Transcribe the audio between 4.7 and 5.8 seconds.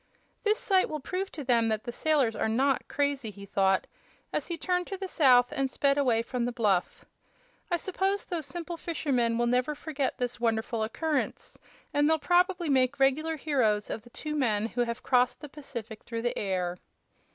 to the south and